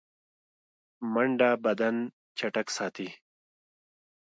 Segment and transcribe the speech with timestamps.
[1.13, 1.95] منډه بدن
[2.37, 3.09] چټک ساتي